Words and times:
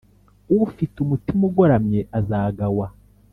ufite 0.65 0.95
umutima 1.05 1.41
ugoramye 1.49 2.01
azagawa 2.19 2.87